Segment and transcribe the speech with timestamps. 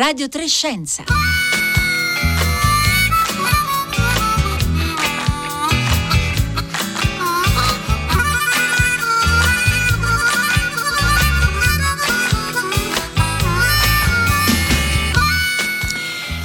[0.00, 1.04] Radio Trescenza.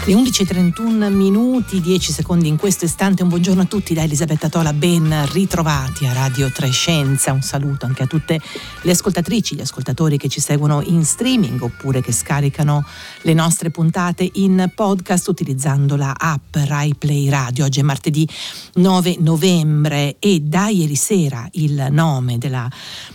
[0.07, 3.23] Le 11.31 minuti, 10 secondi in questo istante.
[3.23, 7.31] Un buongiorno a tutti da Elisabetta Tola, ben ritrovati a Radio Trescenza.
[7.31, 8.39] Un saluto anche a tutte
[8.83, 12.85] le ascoltatrici, gli ascoltatori che ci seguono in streaming oppure che scaricano
[13.21, 17.65] le nostre puntate in podcast utilizzando la app Rai Play Radio.
[17.65, 18.29] Oggi è martedì
[18.75, 22.69] 9 novembre e da ieri sera il nome della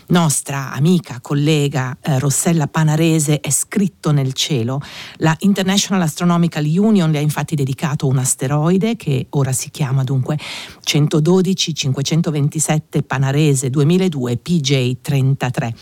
[0.09, 4.81] nostra amica, collega eh, Rossella Panarese è scritto nel cielo.
[5.19, 10.05] La International Astronomical Union Union le ha infatti dedicato un asteroide che ora si chiama
[10.05, 10.39] dunque
[10.83, 15.73] 112 527 Panarese 2002 PJ33.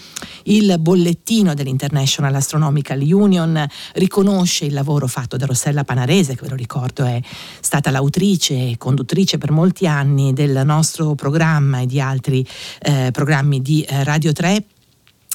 [0.45, 6.57] Il bollettino dell'International Astronomical Union riconosce il lavoro fatto da Rossella Panarese, che ve lo
[6.57, 7.21] ricordo è
[7.61, 12.47] stata l'autrice e conduttrice per molti anni del nostro programma e di altri
[12.81, 14.65] eh, programmi di eh, Radio 3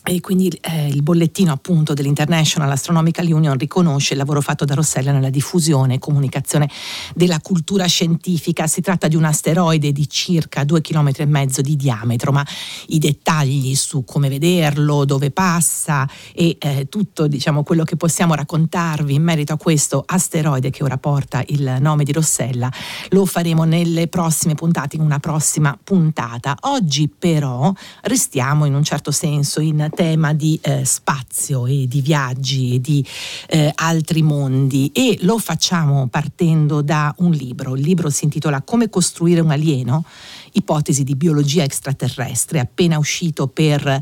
[0.06, 5.14] e quindi eh, il bollettino appunto dell'International Astronomical Union riconosce il lavoro fatto da Rossella
[5.14, 6.70] nella diffusione e comunicazione
[7.16, 8.68] della cultura scientifica.
[8.68, 12.46] Si tratta di un asteroide di circa due km mezzo di diametro, ma
[12.88, 19.14] i dettagli su come vederlo, dove passa e eh, tutto diciamo, quello che possiamo raccontarvi
[19.14, 22.70] in merito a questo asteroide che ora porta il nome di Rossella
[23.10, 26.58] lo faremo nelle prossime puntate, in una prossima puntata.
[26.62, 32.76] Oggi però restiamo in un certo senso in tema di eh, spazio e di viaggi
[32.76, 33.06] e di
[33.48, 37.76] eh, altri mondi e lo facciamo partendo da un libro.
[37.76, 40.06] Il libro si intitola Come costruire un alieno,
[40.54, 44.02] ipotesi di biologia extraterrestre, appena uscito per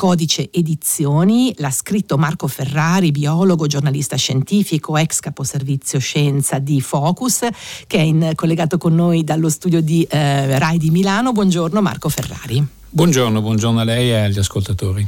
[0.00, 7.46] Codice Edizioni, l'ha scritto Marco Ferrari, biologo, giornalista scientifico, ex caposervizio scienza di Focus,
[7.86, 11.32] che è in, collegato con noi dallo studio di eh, RAI di Milano.
[11.32, 12.79] Buongiorno Marco Ferrari.
[12.92, 15.06] Buongiorno, buongiorno a lei e agli ascoltatori.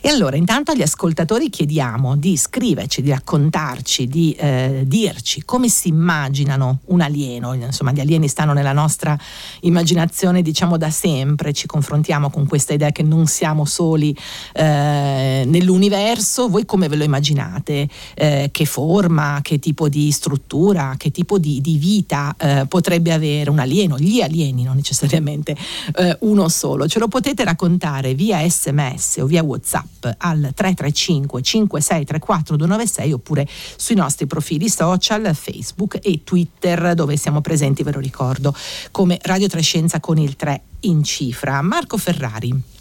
[0.00, 5.88] E allora, intanto agli ascoltatori chiediamo di scriverci, di raccontarci, di eh, dirci come si
[5.88, 7.52] immaginano un alieno.
[7.54, 9.18] Insomma, gli alieni stanno nella nostra
[9.62, 14.16] immaginazione, diciamo da sempre, ci confrontiamo con questa idea che non siamo soli
[14.52, 16.48] eh, nell'universo.
[16.48, 17.88] Voi come ve lo immaginate?
[18.14, 23.50] Eh, che forma, che tipo di struttura, che tipo di, di vita eh, potrebbe avere
[23.50, 23.98] un alieno?
[23.98, 25.56] Gli alieni, non necessariamente
[25.96, 26.86] eh, uno solo.
[26.86, 33.48] Ce lo potete potete raccontare via sms o via whatsapp al 335 5634 296 oppure
[33.76, 38.54] sui nostri profili social Facebook e Twitter dove siamo presenti, ve lo ricordo,
[38.90, 41.62] come Radio Trescenza con il 3 in cifra.
[41.62, 42.73] Marco Ferrari.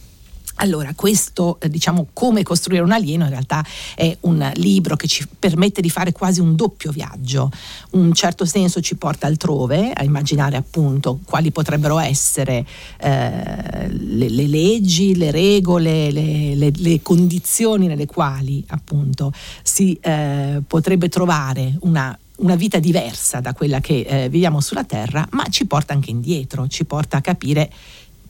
[0.57, 3.65] Allora, questo, eh, diciamo, come costruire un alieno in realtà
[3.95, 7.51] è un libro che ci permette di fare quasi un doppio viaggio.
[7.91, 12.65] Un certo senso ci porta altrove, a immaginare appunto quali potrebbero essere
[12.97, 19.33] eh, le, le, leggi, le regole, le, le, le, condizioni nelle quali appunto
[19.63, 25.25] si eh, potrebbe trovare una una vita diversa da quella che eh, viviamo sulla Terra,
[25.31, 27.71] ma ci porta anche indietro, ci porta a capire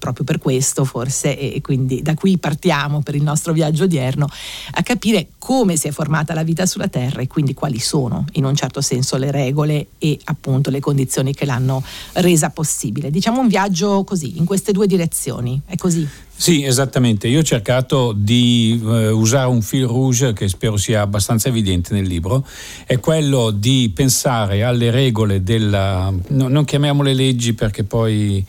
[0.03, 4.27] proprio per questo forse, e quindi da qui partiamo per il nostro viaggio odierno,
[4.71, 8.43] a capire come si è formata la vita sulla Terra e quindi quali sono in
[8.43, 11.81] un certo senso le regole e appunto le condizioni che l'hanno
[12.15, 13.11] resa possibile.
[13.11, 16.05] Diciamo un viaggio così, in queste due direzioni, è così?
[16.35, 17.29] Sì, esattamente.
[17.29, 18.87] Io ho cercato di uh,
[19.17, 22.45] usare un fil rouge che spero sia abbastanza evidente nel libro,
[22.85, 26.11] è quello di pensare alle regole della...
[26.29, 28.45] No, non chiamiamole leggi perché poi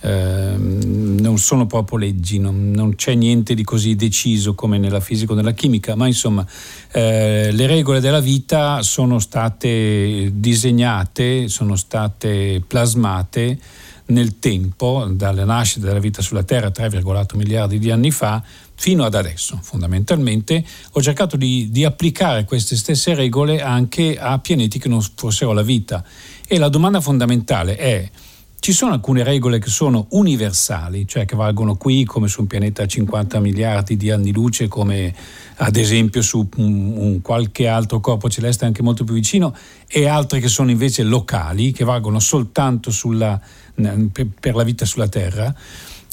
[0.00, 5.32] eh, non sono proprio leggi, non, non, c'è niente di così deciso come nella fisica
[5.32, 6.46] o nella chimica, ma insomma
[6.92, 13.58] eh, le regole della vita sono state disegnate, sono state plasmate
[14.06, 18.42] nel tempo, dalla nascita della vita sulla Terra 3,8 miliardi di anni fa,
[18.74, 19.58] fino ad adesso.
[19.60, 25.52] Fondamentalmente ho cercato di, di applicare queste stesse regole anche a pianeti che non fossero
[25.52, 26.04] la vita.
[26.46, 28.08] E la domanda fondamentale è
[28.60, 32.82] ci sono alcune regole che sono universali, cioè che valgono qui come su un pianeta
[32.82, 35.14] a 50 miliardi di anni luce, come
[35.56, 39.54] ad esempio su un, un qualche altro corpo celeste anche molto più vicino,
[39.86, 43.40] e altre che sono invece locali, che valgono soltanto sulla,
[43.74, 45.54] per la vita sulla Terra.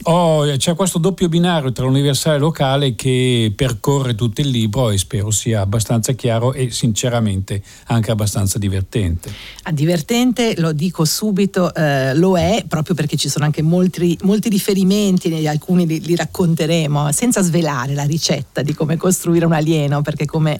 [0.03, 4.97] Oh, c'è questo doppio binario tra l'universale e locale che percorre tutto il libro e
[4.97, 9.31] spero sia abbastanza chiaro e sinceramente anche abbastanza divertente.
[9.63, 14.49] Ah, divertente, lo dico subito, eh, lo è proprio perché ci sono anche molti, molti
[14.49, 20.25] riferimenti, alcuni li, li, racconteremo, senza svelare la ricetta di come costruire un alieno, perché
[20.25, 20.59] come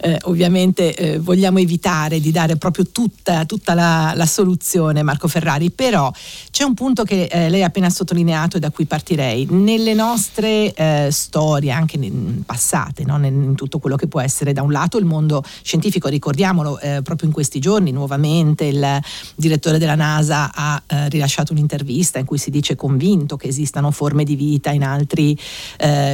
[0.00, 5.70] eh, ovviamente eh, vogliamo evitare di dare proprio tutta, tutta la, la, soluzione, Marco Ferrari,
[5.70, 6.10] però
[6.50, 9.46] c'è un punto che eh, lei ha appena sottolineato e da cui partirei.
[9.50, 11.98] Nelle nostre eh, storie, anche
[12.44, 13.24] passate, no?
[13.26, 17.28] in tutto quello che può essere da un lato il mondo scientifico, ricordiamolo, eh, proprio
[17.28, 19.00] in questi giorni nuovamente il
[19.34, 24.24] direttore della NASA ha eh, rilasciato un'intervista in cui si dice convinto che esistano forme
[24.24, 25.36] di vita in altri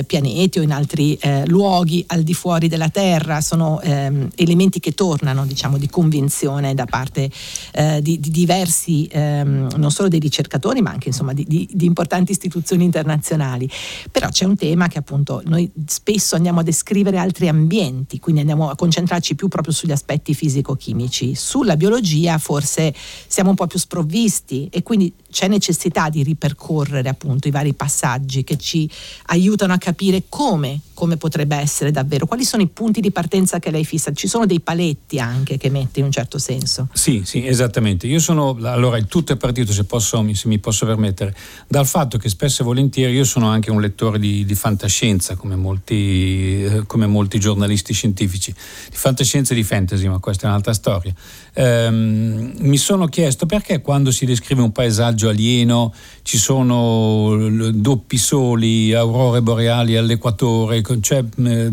[0.07, 3.41] pianeti o in altri luoghi al di fuori della Terra.
[3.41, 7.31] Sono ehm, elementi che tornano diciamo, di convinzione da parte
[7.73, 11.87] eh, di, di, diversi, ehm, non solo dei ricercatori, ma anche insomma, di, di, di,
[11.87, 13.69] importanti istituzioni internazionali.
[14.11, 18.71] Però c'è un tema che appunto noi spesso andiamo a descrivere altri ambienti, quindi andiamo
[18.71, 21.35] a concentrarci più proprio sugli aspetti fisico-chimici.
[21.35, 22.95] Sulla biologia forse
[23.27, 28.45] siamo un po' più sprovvisti e quindi c'è necessità di ripercorrere appunto i vari passaggi
[28.45, 28.89] che ci
[29.27, 33.73] aiutano a capire come, come potrebbe essere davvero, quali sono i punti di partenza che
[33.73, 36.87] lei fissa, ci sono dei paletti anche che mette in un certo senso.
[36.93, 38.07] Sì, sì, esattamente.
[38.07, 41.35] Io sono, allora il tutto è partito, se, posso, se mi posso permettere,
[41.67, 45.57] dal fatto che spesso e volentieri io sono anche un lettore di, di fantascienza, come
[45.57, 50.75] molti, eh, come molti giornalisti scientifici, di fantascienza e di fantasy, ma questa è un'altra
[50.75, 51.13] storia.
[51.55, 55.93] Ehm, mi sono chiesto perché quando si descrive un paesaggio alieno
[56.23, 61.25] ci sono doppi soli, aurore boreali all'equatore, cioè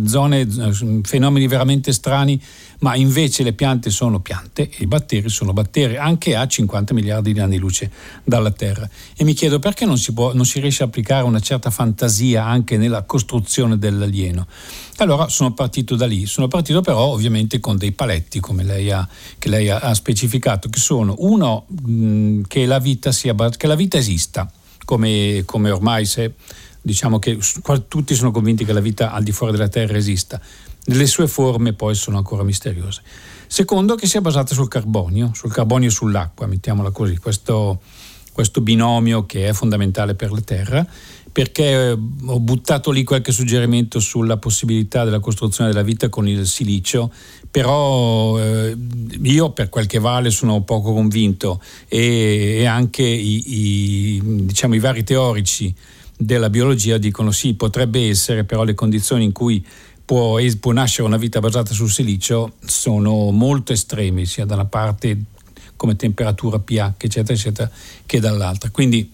[0.06, 0.48] zone,
[1.03, 2.42] fenomeni veramente strani,
[2.81, 7.33] ma invece le piante sono piante e i batteri sono batteri anche a 50 miliardi
[7.33, 7.92] di anni luce
[8.24, 8.89] dalla Terra.
[9.16, 12.44] E mi chiedo perché non si, può, non si riesce a applicare una certa fantasia
[12.44, 14.48] anche nella costruzione dell'alieno.
[14.98, 19.07] Allora sono partito da lì, sono partito però ovviamente con dei paletti come lei ha,
[19.44, 24.51] lei ha, specificato, che sono uno mh, che, la vita sia, che la vita esista,
[24.86, 26.33] come, come ormai se,
[26.81, 27.38] diciamo che
[27.88, 30.42] tutti sono convinti che la vita al di fuori della Terra esista,
[30.86, 33.01] le sue forme poi sono ancora misteriose.
[33.48, 37.81] Secondo che sia basata sul carbonio, sul carbonio e sull'acqua, mettiamola così, questo,
[38.31, 40.88] questo binomio che è fondamentale per la Terra
[41.31, 46.45] perché eh, ho buttato lì qualche suggerimento sulla possibilità della costruzione della vita con il
[46.45, 47.12] silicio,
[47.50, 48.75] però eh,
[49.22, 54.80] io per quel che vale sono poco convinto e, e anche i, i, diciamo, i
[54.80, 55.74] vari teorici
[56.18, 59.66] della biologia dicono sì, potrebbe essere, però le condizioni in cui
[60.12, 65.18] può, può nascere una vita basata sul silicio sono molto estreme, sia da una parte
[65.78, 67.72] come temperatura pH, eccetera, eccetera,
[68.06, 68.69] che dall'altra.
[68.72, 69.10] Quindi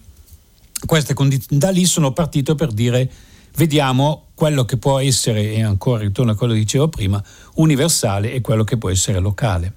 [1.14, 3.08] condizioni, da lì sono partito per dire
[3.54, 7.22] vediamo quello che può essere, e ancora ritorno a quello che dicevo prima,
[7.54, 9.72] universale e quello che può essere locale.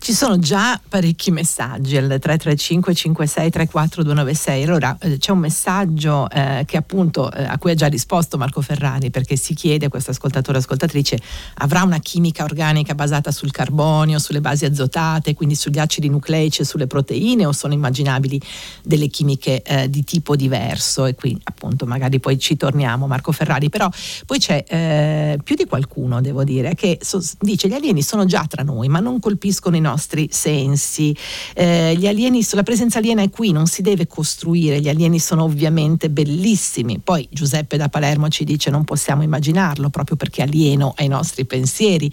[0.00, 4.62] Ci sono già parecchi messaggi al 335 56 34 296.
[4.62, 8.62] Allora eh, c'è un messaggio eh, che appunto eh, a cui ha già risposto Marco
[8.62, 11.18] Ferrari perché si chiede questo ascoltatore ascoltatrice
[11.56, 16.64] avrà una chimica organica basata sul carbonio, sulle basi azotate, quindi sugli acidi nucleici e
[16.64, 18.40] sulle proteine o sono immaginabili
[18.82, 23.68] delle chimiche eh, di tipo diverso e qui appunto magari poi ci torniamo Marco Ferrari,
[23.68, 23.90] però
[24.24, 28.46] poi c'è eh, più di qualcuno devo dire che so, dice gli alieni sono già
[28.48, 31.16] tra noi ma non colpiscono i nostri sensi.
[31.54, 36.10] Eh, alieni, la presenza aliena è qui, non si deve costruire, gli alieni sono ovviamente
[36.10, 36.98] bellissimi.
[36.98, 42.10] Poi Giuseppe da Palermo ci dice non possiamo immaginarlo proprio perché alieno ai nostri pensieri.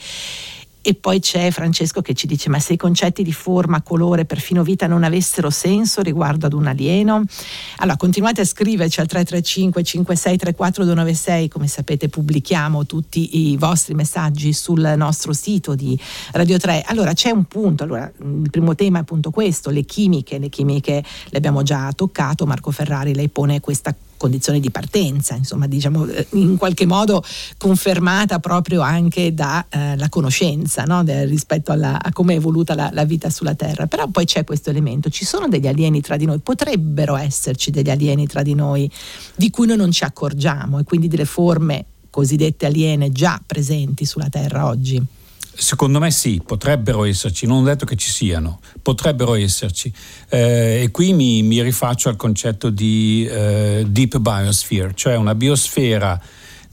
[0.87, 4.61] E poi c'è Francesco che ci dice: Ma se i concetti di forma, colore, perfino
[4.61, 7.23] vita non avessero senso riguardo ad un alieno?
[7.77, 11.47] Allora continuate a scriverci al 335 5634 296.
[11.47, 15.99] Come sapete, pubblichiamo tutti i vostri messaggi sul nostro sito di
[16.33, 16.83] Radio 3.
[16.85, 17.81] Allora c'è un punto.
[17.81, 20.37] Allora, il primo tema è appunto questo: le chimiche.
[20.37, 22.45] Le chimiche le abbiamo già toccato.
[22.45, 27.23] Marco Ferrari lei pone questa condizione di partenza, insomma, diciamo eh, in qualche modo
[27.57, 31.03] confermata proprio anche dalla eh, conoscenza no?
[31.03, 33.87] De, rispetto alla, a come è evoluta la, la, vita sulla Terra.
[33.87, 37.89] Però poi c'è questo elemento, ci sono degli alieni tra di noi, potrebbero esserci degli
[37.89, 38.89] alieni tra di noi
[39.35, 44.29] di cui noi non ci accorgiamo e quindi delle forme cosiddette aliene già presenti sulla
[44.29, 45.03] Terra oggi.
[45.57, 49.91] Secondo me sì, potrebbero esserci, non ho detto che ci siano, potrebbero esserci.
[50.29, 56.21] Eh, e qui mi, mi, rifaccio al concetto di eh, deep biosphere, cioè una biosfera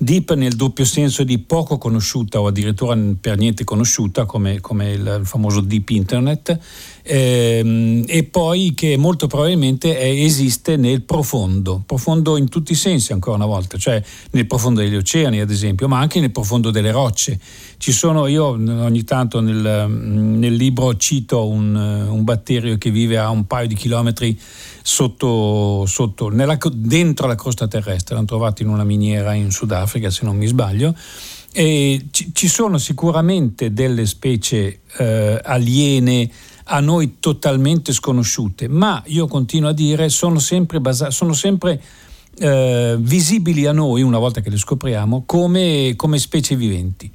[0.03, 5.21] deep nel doppio senso di poco conosciuta o addirittura per niente conosciuta come, come il,
[5.23, 6.59] famoso deep internet
[7.03, 13.13] ehm, e poi che molto probabilmente è, esiste nel profondo, profondo in tutti i sensi
[13.13, 16.91] ancora una volta, cioè nel profondo degli oceani ad esempio, ma anche nel profondo delle
[16.91, 17.39] rocce.
[17.79, 23.31] Ci sono, io ogni tanto nel, nel libro cito un, un, batterio che vive a
[23.31, 24.39] un paio di chilometri
[24.83, 30.25] sotto, sotto nella, dentro la crosta terrestre, l'hanno trovato in una miniera in Sudafrica se
[30.25, 30.95] non mi sbaglio.
[31.55, 36.31] E ci, sono sicuramente delle specie eh, aliene
[36.65, 41.81] a noi totalmente sconosciute, ma io continuo a dire sono sempre, basa- sono sempre
[42.39, 47.11] eh, visibili a noi, una volta che le scopriamo, come, come specie viventi.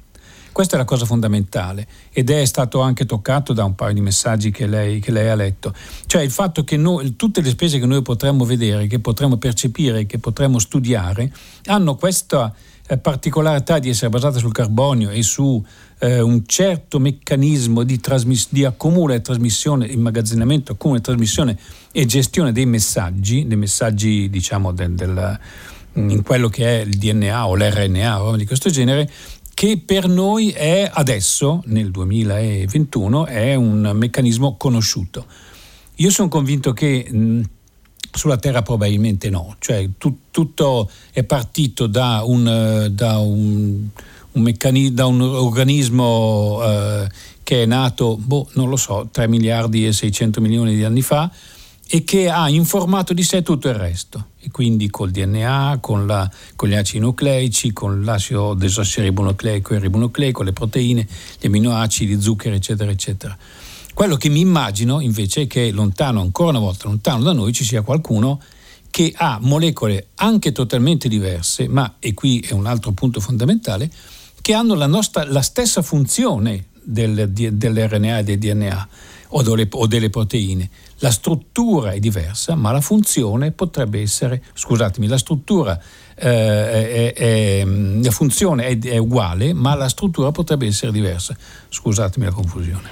[0.58, 4.50] Questa è la cosa fondamentale ed è stato anche toccato da un paio di messaggi
[4.50, 5.72] che lei, che lei ha letto.
[6.06, 10.04] Cioè il fatto che noi, tutte le specie che noi potremmo vedere, che potremmo percepire,
[10.06, 11.32] che potremmo studiare,
[11.66, 12.52] hanno questa
[12.88, 15.64] eh, particolarità di essere basate sul carbonio e su
[15.98, 21.58] eh, un certo meccanismo di, trasmiss- di accumulo e trasmissione, immagazzinamento, accumulo e trasmissione
[21.92, 25.38] e gestione dei messaggi, dei messaggi diciamo del, del,
[25.94, 29.10] in quello che è il DNA o l'RNA o di questo genere,
[29.54, 35.26] che per noi è adesso, nel 2021, è un meccanismo conosciuto.
[35.96, 37.40] Io sono convinto che mh,
[38.12, 43.88] sulla Terra probabilmente no, cioè tu, tutto è partito da un, da un
[44.32, 47.08] un meccanismo, da un organismo eh,
[47.42, 51.30] che è nato, boh, non lo so, 3 miliardi e 600 milioni di anni fa
[51.90, 54.26] e che ha informato di sé tutto il resto.
[54.40, 60.42] E quindi col DNA, con, la, con gli acidi nucleici, con l'acido desossiribonucleico e ribonucleico,
[60.42, 61.08] le proteine,
[61.40, 63.36] gli aminoacidi, zuccheri, eccetera, eccetera.
[63.94, 67.64] Quello che mi immagino invece è che lontano, ancora una volta, lontano da noi, ci
[67.64, 68.40] sia qualcuno
[68.90, 73.90] che ha molecole anche totalmente diverse, ma, e qui è un altro punto fondamentale,
[74.48, 78.88] che hanno la, nostra, la stessa funzione del, dell'RNA e del DNA
[79.28, 80.70] o delle, o delle, proteine.
[81.00, 85.78] La struttura è diversa, ma la funzione potrebbe essere, scusatemi, la struttura,
[86.14, 91.36] eh, è, è, la funzione è, è uguale, ma la struttura potrebbe essere diversa.
[91.68, 92.88] Scusatemi la confusione.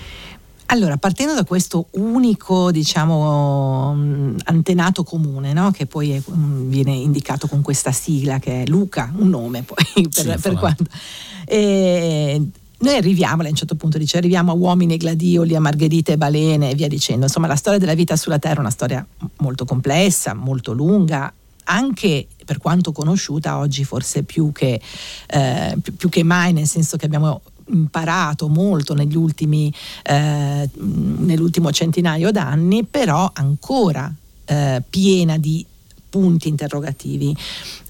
[0.66, 5.70] Allora, partendo da questo unico, diciamo, mm, antenato comune, no?
[5.70, 9.84] che poi è, mm, viene indicato con questa sigla che è Luca, un nome poi
[10.10, 10.84] per, sì, per quanto.
[11.44, 12.42] E,
[12.78, 16.16] noi arriviamo, a un certo punto dice, arriviamo a uomini e gladioli, a margherite e
[16.16, 17.24] balene e via dicendo.
[17.26, 19.06] Insomma, la storia della vita sulla Terra è una storia
[19.38, 21.32] molto complessa, molto lunga,
[21.64, 24.80] anche per quanto conosciuta oggi forse più che,
[25.28, 31.72] eh, più, più che mai, nel senso che abbiamo imparato molto negli ultimi, eh, nell'ultimo
[31.72, 34.12] centinaio d'anni, però ancora
[34.44, 35.64] eh, piena di
[36.08, 37.36] punti interrogativi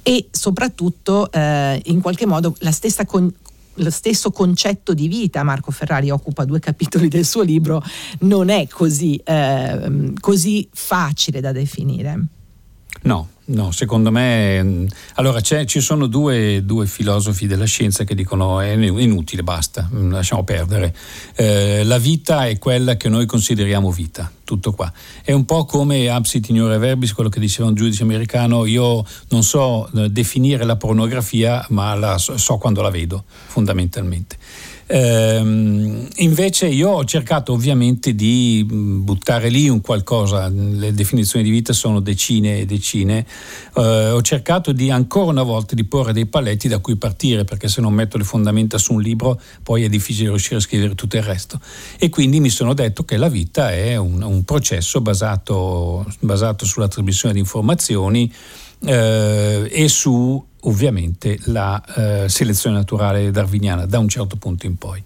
[0.03, 3.33] e soprattutto eh, in qualche modo la stessa con-
[3.79, 7.83] lo stesso concetto di vita, Marco Ferrari occupa due capitoli del suo libro,
[8.21, 12.27] non è così, eh, così facile da definire.
[13.03, 14.61] No, No, secondo me.
[14.61, 20.11] Mm, allora, ci sono due, due, filosofi della scienza che dicono è inutile, basta, mm,
[20.11, 20.93] lasciamo perdere.
[21.37, 24.93] Eh, la vita è quella che noi consideriamo vita, tutto qua.
[25.23, 29.45] È un po' come absit ignore verbis, quello che diceva un giudice americano, io non
[29.45, 34.39] so eh, definire la pornografia, ma la so, so quando la vedo, fondamentalmente.
[34.89, 41.51] Ehm, invece io ho cercato ovviamente di mm, buttare lì un qualcosa, le definizioni di
[41.51, 43.27] vita sono decine e decine,
[43.75, 47.69] eh, ho cercato di ancora una volta di porre dei paletti da cui partire perché
[47.69, 51.17] se non metto le fondamenta su un libro poi è difficile riuscire a scrivere tutto
[51.17, 51.61] il resto.
[51.99, 56.89] E quindi mi sono detto che la vita è un, un processo basato, basato sulla
[56.89, 58.33] trasmissione di informazioni
[58.85, 65.03] eh, e su ovviamente la eh, selezione naturale darwiniana da un certo punto in poi.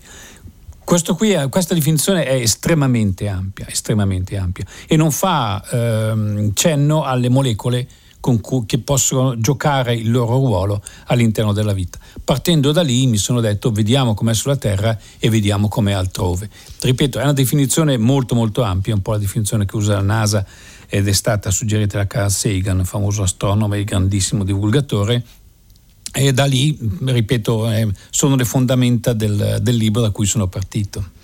[0.84, 7.86] Qui, questa definizione è estremamente ampia, estremamente ampia e non fa ehm, cenno alle molecole
[8.20, 11.98] cui, che possono giocare il loro ruolo all'interno della vita.
[12.24, 16.50] Partendo da lì mi sono detto vediamo com'è sulla Terra e vediamo com'è altrove.
[16.80, 20.44] Ripeto, è una definizione molto molto ampia, un po' la definizione che usa la NASA
[20.92, 25.24] ed è stata suggerita da Carl Sagan, famoso astronomo e grandissimo divulgatore,
[26.12, 31.18] e da lì, ripeto, eh, sono le fondamenta del, del libro da cui sono partito.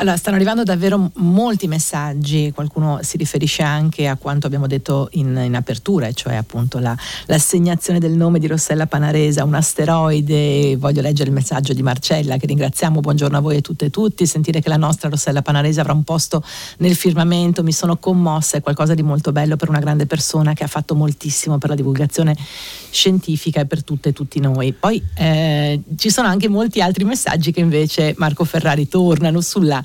[0.00, 5.38] Allora, stanno arrivando davvero molti messaggi, qualcuno si riferisce anche a quanto abbiamo detto in,
[5.44, 10.74] in apertura, cioè appunto la, l'assegnazione del nome di Rossella Panaresa, un asteroide.
[10.78, 14.24] Voglio leggere il messaggio di Marcella che ringraziamo, buongiorno a voi e tutte e tutti,
[14.24, 16.42] sentire che la nostra Rossella Panaresa avrà un posto
[16.78, 20.64] nel firmamento, mi sono commossa, è qualcosa di molto bello per una grande persona che
[20.64, 22.34] ha fatto moltissimo per la divulgazione
[22.90, 24.72] scientifica e per tutte e tutti noi.
[24.72, 29.84] Poi eh, ci sono anche molti altri messaggi che invece Marco Ferrari tornano sulla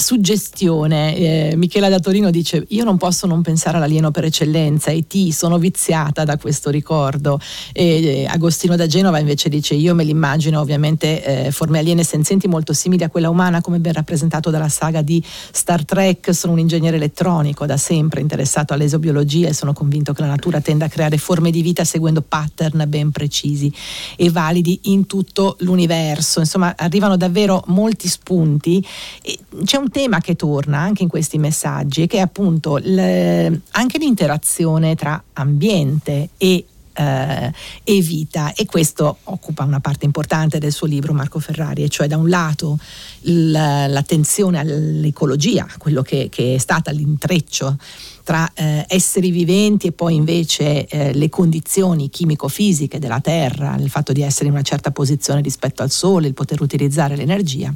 [0.00, 1.16] suggestione.
[1.16, 5.30] Eh, Michela da Torino dice: Io non posso non pensare all'alieno per eccellenza, e ti
[5.30, 7.38] sono viziata da questo ricordo.
[7.72, 12.48] E, eh, Agostino da Genova invece dice: Io me l'immagino ovviamente eh, forme aliene senzienti
[12.48, 16.34] molto simili a quella umana, come ben rappresentato dalla saga di Star Trek.
[16.34, 20.86] Sono un ingegnere elettronico da sempre interessato all'esobiologia e sono convinto che la natura tenda
[20.86, 23.72] a creare forme di vita seguendo pattern ben precisi
[24.16, 26.40] e validi in tutto l'universo.
[26.40, 28.84] Insomma, arrivano davvero molti spunti.
[29.22, 33.98] E c'è un tema che torna anche in questi messaggi, che è appunto le, anche
[33.98, 36.64] l'interazione tra ambiente e
[37.00, 37.52] eh,
[37.82, 42.06] e vita e questo occupa una parte importante del suo libro Marco Ferrari, e cioè
[42.06, 42.78] da un lato
[43.22, 47.76] l'attenzione all'ecologia, quello che, che è stata l'intreccio
[48.22, 54.12] tra eh, esseri viventi e poi invece eh, le condizioni chimico-fisiche della Terra, il fatto
[54.12, 57.72] di essere in una certa posizione rispetto al Sole, il poter utilizzare l'energia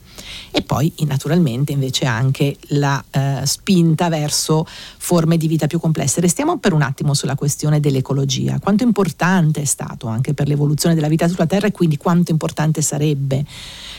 [0.50, 6.21] e poi naturalmente invece anche la eh, spinta verso forme di vita più complesse.
[6.21, 9.13] Restiamo per un attimo sulla questione dell'ecologia, quanto importante
[9.61, 13.44] è stato anche per l'evoluzione della vita sulla Terra e quindi quanto importante sarebbe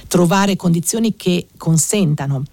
[0.08, 2.44] trovare condizioni che consentano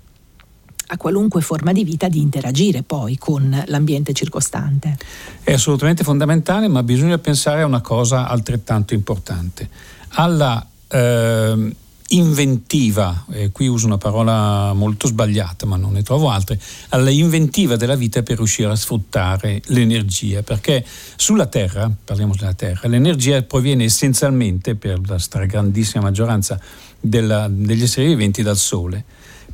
[0.87, 4.97] a qualunque forma di vita di interagire poi con l'ambiente circostante.
[5.43, 9.69] È assolutamente fondamentale, ma bisogna pensare a una cosa altrettanto importante,
[10.09, 11.75] alla eh,
[12.15, 17.77] inventiva, eh, qui uso una parola molto sbagliata ma non ne trovo altre, alla inventiva
[17.77, 20.85] della vita per riuscire a sfruttare l'energia, perché
[21.17, 26.59] sulla Terra, parliamo della Terra, l'energia proviene essenzialmente per la stragrandissima maggioranza
[27.01, 29.05] della, degli esseri viventi dal Sole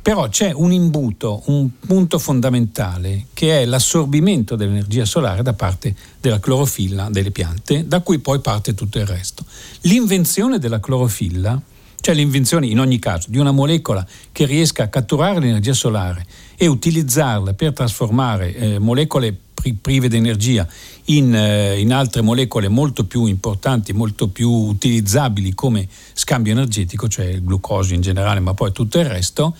[0.01, 6.39] però c'è un imbuto, un punto fondamentale che è l'assorbimento dell'energia solare da parte della
[6.39, 9.43] clorofilla delle piante, da cui poi parte tutto il resto.
[9.81, 11.61] L'invenzione della clorofilla,
[12.01, 16.25] cioè l'invenzione in ogni caso di una molecola che riesca a catturare l'energia solare
[16.55, 19.37] e utilizzarla per trasformare eh, molecole
[19.81, 20.67] prive di energia
[21.05, 27.25] in, eh, in, altre molecole molto più importanti, molto più utilizzabili come scambio energetico, cioè
[27.25, 29.55] il glucosio in generale, ma poi tutto il resto,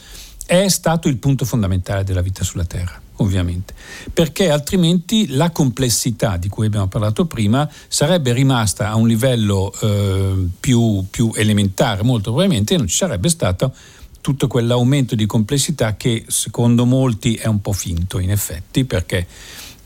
[0.45, 3.73] è stato il punto fondamentale della vita sulla Terra, ovviamente,
[4.13, 10.47] perché altrimenti la complessità di cui abbiamo parlato prima sarebbe rimasta a un livello eh,
[10.59, 13.73] più, più elementare, molto probabilmente, e non ci sarebbe stato
[14.21, 19.27] tutto quell'aumento di complessità che secondo molti è un po' finto in effetti, perché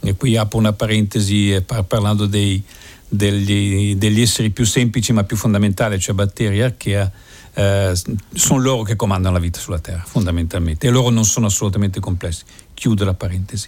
[0.06, 2.62] e qui apro una parentesi eh, parlando dei,
[3.08, 7.12] degli, degli, esseri più semplici ma più fondamentali, cioè batteri e archea,
[7.54, 7.94] eh,
[8.34, 12.44] sono loro che comandano la vita sulla Terra, fondamentalmente, e loro non sono assolutamente complessi.
[12.74, 13.68] Chiudo la parentesi.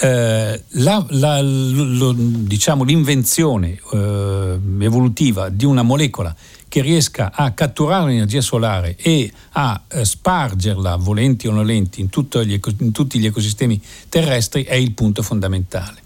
[0.00, 6.34] Eh, la, la, lo, diciamo, l'invenzione eh, evolutiva di una molecola
[6.68, 12.08] che riesca a catturare l'energia solare e a eh, spargerla, volenti o nolenti, in,
[12.44, 16.02] gli, in tutti gli ecosistemi terrestri è il punto fondamentale.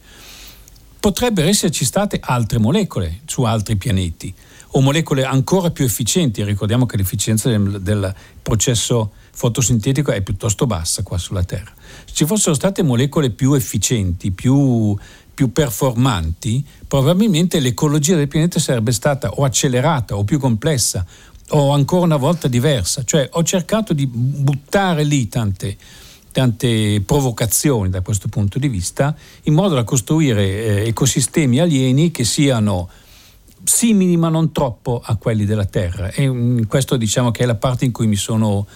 [0.99, 4.33] Potrebbero esserci state altre molecole su altri pianeti
[4.69, 6.45] o molecole ancora più efficienti.
[6.45, 11.73] Ricordiamo che l'efficienza del, del processo fotosintetico è piuttosto bassa qua sulla Terra.
[12.05, 14.97] Se ci fossero state molecole più efficienti, più,
[15.35, 21.05] più performanti, probabilmente l'ecologia del pianeta sarebbe stata o accelerata o più complessa
[21.51, 23.05] o ancora una volta diversa.
[23.05, 25.77] Cioè ho cercato di buttare lì tante,
[26.31, 29.15] tante provocazioni da questo punto di vista
[29.45, 32.89] in modo da costruire eh, ecosistemi alieni che siano
[33.65, 37.55] simili ma non troppo a quelli della Terra e mm, questo diciamo che è la
[37.55, 38.67] parte in cui mi sono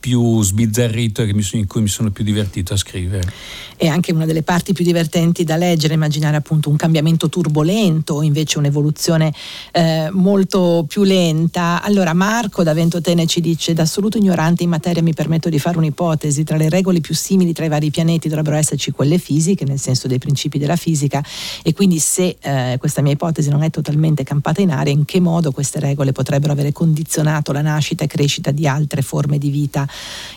[0.00, 3.30] più sbizzarrito e in cui mi sono più divertito a scrivere.
[3.76, 8.22] È anche una delle parti più divertenti da leggere, immaginare appunto un cambiamento turbolento o
[8.22, 9.32] invece un'evoluzione
[9.72, 11.82] eh, molto più lenta.
[11.82, 15.76] Allora Marco da Ventotene ci dice da assoluto ignorante in materia mi permetto di fare
[15.76, 19.78] un'ipotesi, tra le regole più simili tra i vari pianeti dovrebbero esserci quelle fisiche, nel
[19.78, 21.22] senso dei principi della fisica
[21.62, 25.20] e quindi se eh, questa mia ipotesi non è totalmente campata in aria, in che
[25.20, 29.88] modo queste regole potrebbero avere condizionato la nascita e crescita di altre forme di vita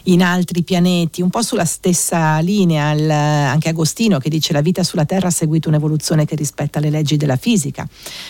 [0.04, 4.84] in altri pianeti, un po' sulla stessa linea il, anche Agostino che dice la vita
[4.84, 7.88] sulla Terra ha seguito un'evoluzione che rispetta le leggi della fisica,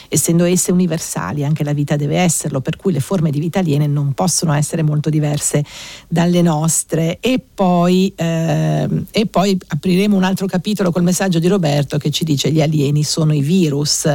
[0.07, 3.87] essendo esse universali anche la vita deve esserlo, per cui le forme di vita aliene
[3.87, 5.63] non possono essere molto diverse
[6.07, 7.17] dalle nostre.
[7.19, 12.23] E poi, eh, e poi apriremo un altro capitolo col messaggio di Roberto che ci
[12.23, 14.07] dice gli alieni sono i virus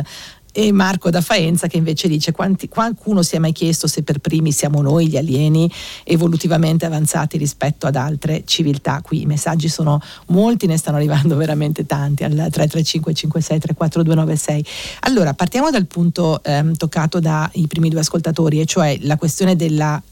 [0.58, 4.18] e Marco da Faenza che invece dice quanti, qualcuno si è mai chiesto se per
[4.18, 5.70] primi siamo noi gli alieni
[6.02, 9.00] evolutivamente avanzati rispetto ad altre civiltà?
[9.00, 14.64] Qui i messaggi sono molti ne stanno arrivando veramente tanti al 335 56 34296
[15.02, 20.02] allora partiamo dal punto ehm, toccato dai primi due ascoltatori e cioè la questione della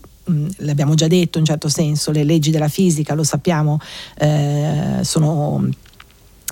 [0.59, 3.79] l'abbiamo già detto in certo senso, le leggi della fisica, lo sappiamo,
[4.19, 5.69] eh, sono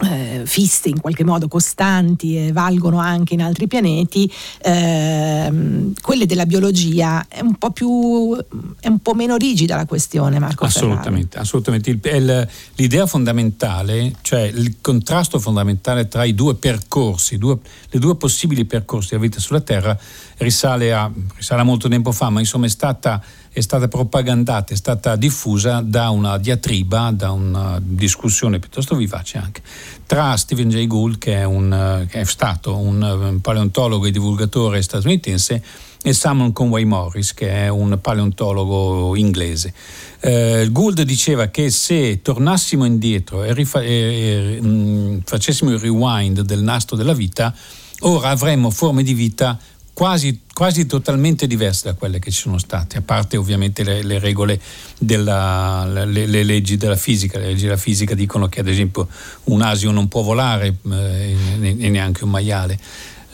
[0.03, 4.31] eh, fisse in qualche modo costanti e valgono anche in altri pianeti,
[4.63, 8.37] ehm, quelle della biologia è un po' più
[8.81, 10.65] è un po' meno rigida la questione, Marco.
[10.65, 11.91] Assolutamente, assolutamente.
[11.91, 18.17] Il, il, l'idea fondamentale, cioè il contrasto fondamentale tra i due percorsi, due, le due
[18.17, 19.97] possibili percorsi della vita sulla Terra
[20.39, 23.23] risale a, risale a molto tempo fa, ma insomma è stata
[23.55, 29.63] è stata propagandata, è stata diffusa da una diatriba, da una discussione piuttosto vivace anche,
[30.07, 35.63] tra Stephen Jay Gould, che è, un, che è stato un, paleontologo e divulgatore statunitense,
[36.03, 39.73] e Simon Conway Morris, che è un paleontologo inglese.
[40.19, 45.79] Eh, Gould diceva che se tornassimo indietro e, rifa- e, e mh, mm, facessimo il
[45.79, 47.55] rewind del nastro della vita,
[48.01, 49.57] ora avremmo forme di vita
[49.95, 54.19] quasi, quasi, totalmente diverse da quelle che ci sono state, a parte ovviamente le, le
[54.19, 54.61] regole
[54.99, 57.39] della le, le, leggi della fisica.
[57.39, 59.09] Le leggi della fisica dicono che ad esempio
[59.45, 62.79] un asio non può volare eh, e neanche un maiale.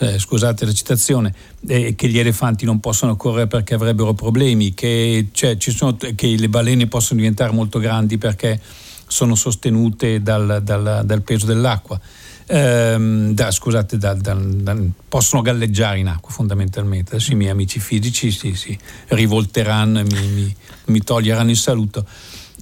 [0.03, 1.35] Eh, scusate la citazione,
[1.67, 6.49] eh, che gli elefanti non possono correre perché avrebbero problemi, che, cioè, sono, che le
[6.49, 8.61] balene possono diventare molto grandi perché
[9.07, 12.01] sono sostenute dal, dal, dal peso dell'acqua
[12.51, 14.77] ehm, da, scusate, da, da,
[15.09, 17.15] possono galleggiare in acqua fondamentalmente.
[17.15, 18.77] Adesso i miei amici fisici si, si
[19.09, 22.05] rivolteranno e mi, mi, mi, toglieranno il saluto.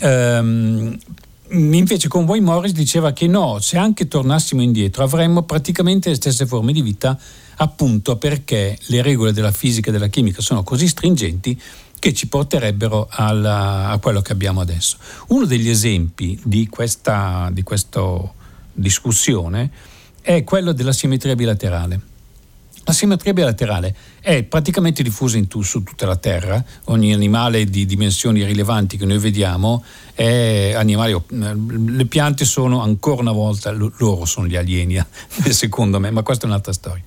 [0.01, 0.97] Ehm,
[1.51, 6.47] invece con voi Morris diceva che no, se anche tornassimo indietro avremmo praticamente le stesse
[6.47, 7.19] forme di vita
[7.61, 11.61] appunto perché le regole della fisica e della chimica sono così stringenti
[11.99, 14.99] che ci porterebbero alla, a quello che abbiamo adesso.
[15.29, 18.35] Uno degli esempi di, questa, di questo
[18.79, 19.71] discussione
[20.21, 22.01] è quello della simmetria bilaterale.
[22.89, 28.43] La simmetria bilaterale è praticamente diffusa tu, su tutta la Terra, ogni animale di dimensioni
[28.45, 34.57] rilevanti che noi vediamo è animale, le piante sono ancora una volta, loro sono gli
[34.57, 34.99] alieni
[35.51, 37.03] secondo me, ma questa è un'altra storia.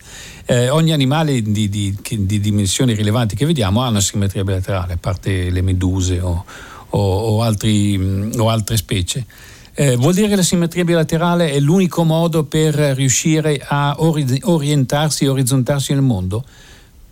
[0.45, 4.97] Eh, ogni animale di, di, di, dimensioni rilevanti che vediamo ha una simmetria bilaterale, a
[4.97, 6.45] parte le meduse o,
[6.89, 9.25] o, o, altri, o altre specie.
[9.73, 15.23] Eh, vuol dire che la simmetria bilaterale è l'unico modo per riuscire a ori- orientarsi
[15.23, 16.43] e orizzontarsi nel mondo?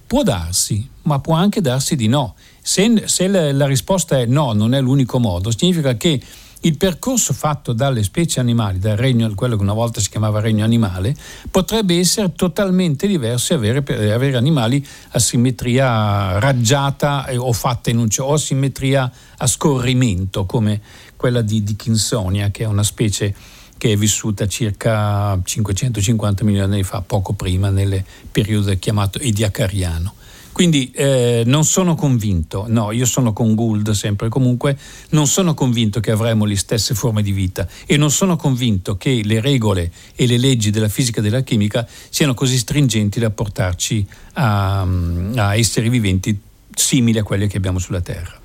[0.06, 2.36] Può darsi, ma può anche darsi di no.
[2.62, 6.22] Se, se la, la risposta è no, non è l'unico modo, significa che
[6.62, 10.66] il percorso fatto dalle specie animali, dal regno, quello che una volta si chiamava regno
[10.66, 11.16] animale,
[11.50, 13.78] potrebbe essere totalmente diverso e avere,
[14.12, 20.82] avere animali a simmetria raggiata o fatta in un o a simmetria a scorrimento, come
[21.20, 23.36] quella di Dickinsonia, che è una specie
[23.78, 28.02] che è vissuta circa 550 milioni di anni fa, poco prima, nel
[28.32, 30.14] periodo chiamato ediacariano.
[30.54, 34.78] Quindi eh, non sono convinto, no, io sono con Gould sempre e comunque,
[35.10, 39.20] non sono convinto che avremo le stesse forme di vita e non sono convinto che
[39.22, 44.08] le regole e le leggi della fisica e della chimica siano così stringenti da portarci
[44.36, 44.88] a,
[45.36, 46.40] a esseri viventi
[46.74, 48.40] simili a quelli che abbiamo sulla Terra.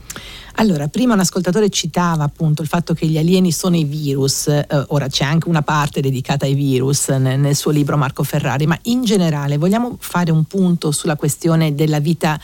[0.56, 4.66] Allora, prima un ascoltatore citava appunto il fatto che gli alieni sono i virus, eh,
[4.88, 8.78] ora c'è anche una parte dedicata ai virus nel, nel suo libro Marco Ferrari, ma
[8.82, 12.40] in generale vogliamo fare un punto sulla questione della vita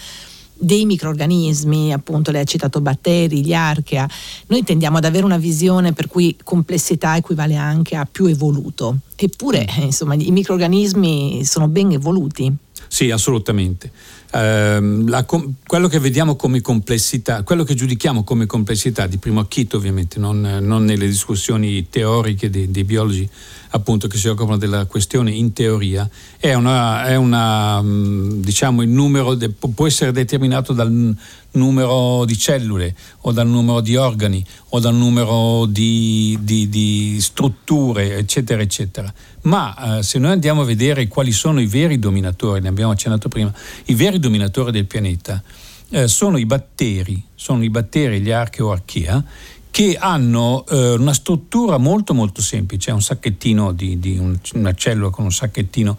[0.53, 4.09] dei microorganismi, appunto lei ha citato batteri, gli archea,
[4.49, 9.67] noi tendiamo ad avere una visione per cui complessità equivale anche a più evoluto, eppure
[9.79, 12.53] insomma i microorganismi sono ben evoluti.
[12.89, 13.93] Sì, assolutamente
[14.33, 19.77] ehm, la, quello che vediamo come complessità, quello che giudichiamo come complessità di primo acchito
[19.77, 23.29] ovviamente, non, non nelle discussioni teoriche dei, dei, biologi
[23.71, 28.89] appunto che si occupano della questione in teoria, è una, è una mm, diciamo il
[28.89, 31.17] numero, de, può essere determinato dal
[31.53, 38.17] numero di cellule o dal numero di organi o dal numero di, di, di strutture
[38.17, 39.13] eccetera eccetera.
[39.43, 43.29] Ma eh, se noi andiamo a vedere quali sono i veri dominatori, ne abbiamo accennato
[43.29, 43.53] prima,
[43.87, 45.43] i veri dominatori del pianeta,
[45.91, 49.25] eh, sono i batteri, sono i batteri, gli archeoarchia,
[49.71, 55.11] che hanno eh, una struttura molto molto semplice, un sacchettino di, di un, una cellula
[55.11, 55.97] con un sacchettino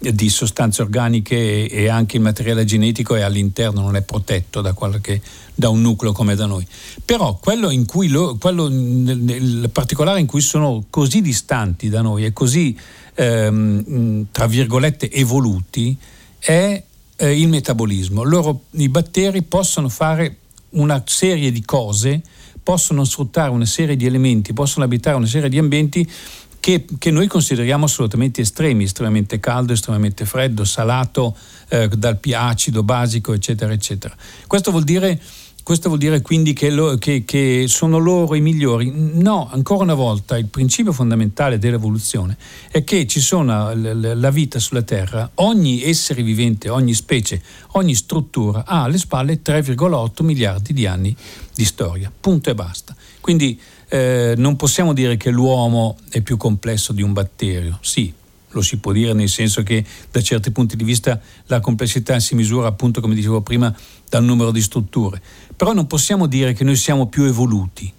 [0.00, 5.20] di sostanze organiche e, anche il materiale genetico è all'interno, non è protetto da, qualche,
[5.54, 6.66] da un nucleo come da noi.
[7.04, 12.00] Però quello, in cui lo, quello nel, nel particolare in cui sono così distanti da
[12.00, 12.74] noi e così,
[13.14, 15.94] ehm, tra virgolette, evoluti,
[16.38, 16.82] è
[17.20, 18.22] eh, il metabolismo.
[18.22, 20.36] Loro, I batteri possono fare
[20.70, 22.22] una serie di cose,
[22.62, 26.10] possono sfruttare una serie di elementi, possono abitare una serie di ambienti
[26.58, 31.36] che, che, noi consideriamo assolutamente estremi, estremamente caldo, estremamente freddo, salato,
[31.68, 34.14] eh, dal acido, basico, eccetera, eccetera.
[34.46, 35.20] Questo vuol dire
[35.62, 38.92] questo vuol dire quindi che, lo, che, che, sono loro i migliori?
[38.94, 42.36] No, ancora una volta il principio fondamentale dell'evoluzione
[42.70, 47.42] è che ci sono la vita sulla Terra, ogni essere vivente, ogni specie,
[47.72, 51.14] ogni struttura ha alle spalle 3,8 miliardi di anni
[51.54, 52.94] di storia, punto e basta.
[53.20, 58.12] Quindi eh, non possiamo dire che l'uomo è più complesso di un batterio, sì,
[58.50, 62.34] lo si può dire nel senso che da certi punti di vista la complessità si
[62.34, 63.74] misura appunto come dicevo prima
[64.08, 65.20] dal numero di strutture,
[65.60, 67.92] però non possiamo dire che noi siamo più evoluti,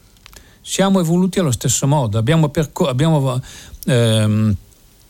[0.61, 3.39] siamo evoluti allo stesso modo, abbiamo, percor- abbiamo
[3.85, 4.55] ehm,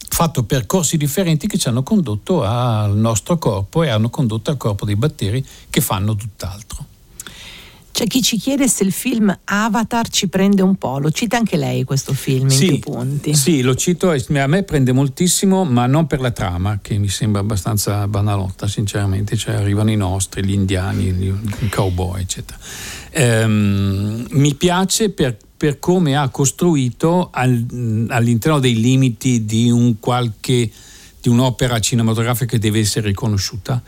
[0.10, 4.84] fatto percorsi differenti che ci hanno condotto al nostro corpo e hanno condotto al corpo
[4.84, 6.88] dei batteri che fanno tutt'altro.
[7.91, 11.58] C'è chi ci chiede se il film Avatar ci prende un po', lo cita anche
[11.58, 13.34] lei questo film sì, in più punti.
[13.36, 17.41] Sì, lo cito, a me prende moltissimo, ma non per la trama, che mi sembra
[17.41, 22.58] abbastanza banalotta, sinceramente, cioè arrivano i nostri, gli indiani, i cowboy, eccetera.
[23.12, 30.71] Ehm, mi piace per, per, come ha costruito al, all'interno dei limiti di un qualche
[31.21, 33.82] di un'opera cinematografica che deve essere riconosciuta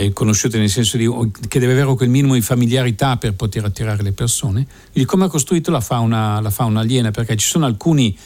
[0.00, 1.06] eh, conosciute nel senso di,
[1.46, 4.66] che deve avere quel minimo di familiarità per poter attirare le persone.
[4.92, 8.16] Quindi come ha costruito la fauna, la fauna aliena, perché ci sono alcuni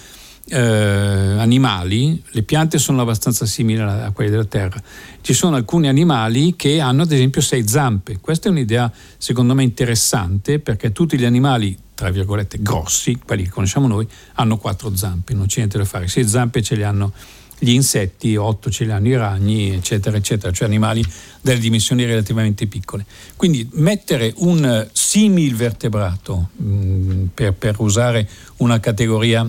[0.47, 4.81] eh, animali, le piante sono abbastanza simili a, a quelle della Terra,
[5.21, 8.19] ci sono alcuni animali che hanno ad esempio sei zampe.
[8.21, 13.51] Questa è un'idea secondo me interessante perché tutti gli animali tra virgolette grossi, quelli che
[13.51, 17.13] conosciamo noi, hanno quattro zampe, non c'è niente da fare, sei zampe ce le hanno
[17.59, 21.05] gli insetti, 8 ce li hanno i ragni, eccetera, eccetera, cioè animali
[21.41, 23.05] delle dimensioni relativamente piccole.
[23.37, 29.49] Quindi mettere un simil vertebrato, mh, mm, per, per usare una categoria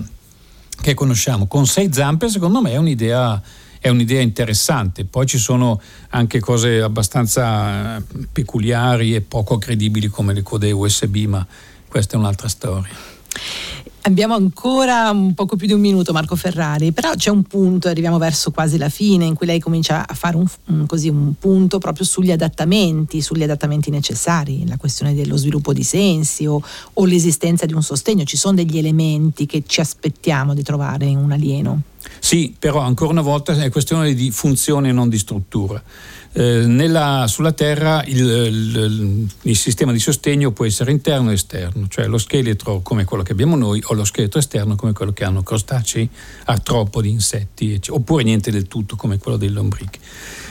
[0.80, 3.42] che conosciamo, con sei zampe, secondo me è un'idea
[3.78, 5.04] è un'idea interessante.
[5.04, 11.46] Poi ci sono anche cose abbastanza peculiari e poco credibili come le code USB, ma
[11.86, 12.92] questa è un'altra storia.
[14.06, 18.18] Abbiamo ancora un poco più di un minuto Marco Ferrari, però c'è un punto, arriviamo
[18.18, 21.78] verso quasi la fine, in cui lei comincia a fare un, un, così, un punto
[21.78, 27.66] proprio sugli adattamenti, sugli adattamenti necessari, la questione dello sviluppo di sensi o, o l'esistenza
[27.66, 28.22] di un sostegno.
[28.22, 31.82] Ci sono degli elementi che ci aspettiamo di trovare in un alieno?
[32.20, 35.82] Sì, però ancora una volta è questione di funzione e non di struttura.
[36.38, 41.88] Eh, nella, sulla Terra il, il, il, sistema di sostegno può essere interno e esterno,
[41.88, 45.24] cioè lo scheletro come quello che abbiamo noi o lo scheletro esterno come quello che
[45.24, 46.06] hanno crostacei,
[46.44, 49.98] artropodi, insetti, oppure niente del tutto come quello delle lombriche.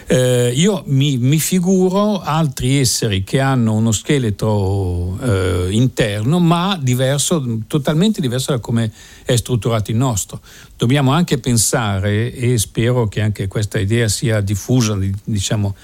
[0.08, 7.62] Eh, io mi, mi, figuro altri esseri che hanno uno scheletro eh, interno, ma diverso,
[7.66, 8.92] totalmente diverso da come
[9.24, 10.42] è strutturato il nostro.
[10.78, 15.75] Dobbiamo anche pensare, e spero che anche questa idea sia diffusa, diciamo,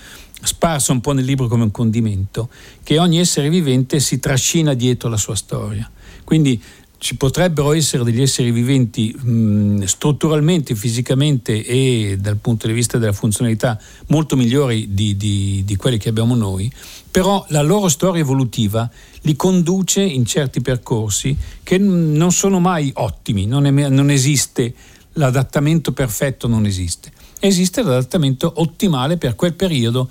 [0.44, 2.50] sparsa un po' nel libro come un condimento,
[2.84, 5.90] che ogni essere vivente si trascina dietro la sua storia.
[6.24, 6.62] Quindi
[7.02, 13.12] ci potrebbero essere degli esseri viventi mh, strutturalmente, fisicamente e dal punto di vista della
[13.12, 16.72] funzionalità molto migliori di, di, di quelli che abbiamo noi,
[17.10, 18.88] però la loro storia evolutiva
[19.22, 24.72] li conduce in certi percorsi che non sono mai ottimi, non, è, non esiste
[25.14, 27.12] l'adattamento perfetto, non esiste.
[27.44, 30.08] Esiste l'adattamento ottimale per quel periodo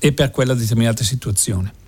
[0.00, 1.80] e per quella determinata situazione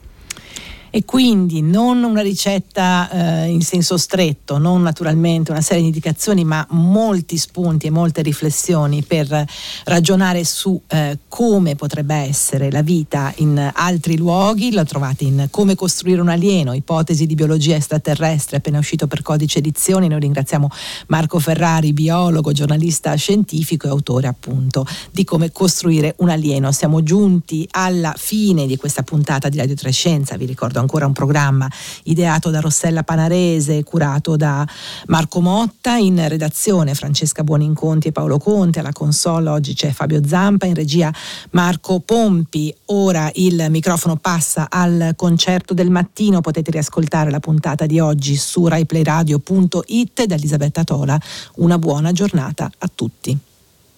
[0.95, 6.45] e quindi non una ricetta eh, in senso stretto, non naturalmente una serie di indicazioni,
[6.45, 9.45] ma molti spunti e molte riflessioni per
[9.87, 14.73] ragionare su eh, come potrebbe essere la vita in altri luoghi.
[14.73, 19.59] Lo trovate in Come costruire un alieno, ipotesi di biologia extraterrestre, appena uscito per codice
[19.59, 20.07] edizioni.
[20.07, 20.69] Noi ringraziamo
[21.09, 26.71] Marco Ferrari, biologo, giornalista scientifico e autore appunto di Come costruire un alieno.
[26.71, 31.69] Siamo giunti alla fine di questa puntata di Radio Trescenza, vi ricordo ancora un programma
[32.05, 34.67] ideato da Rossella Panarese, curato da
[35.07, 40.67] Marco Motta, in redazione Francesca Buoninconti e Paolo Conte, alla console oggi c'è Fabio Zampa,
[40.67, 41.13] in regia
[41.51, 42.75] Marco Pompi.
[42.87, 48.67] Ora il microfono passa al concerto del mattino, potete riascoltare la puntata di oggi su
[48.69, 51.19] raiplayradio.it da Elisabetta Tola.
[51.57, 53.53] Una buona giornata a tutti.